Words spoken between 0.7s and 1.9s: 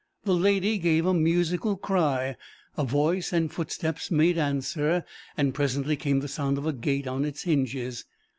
gave a musical